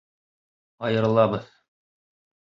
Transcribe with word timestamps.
Айырылабыҙ! 0.87 1.45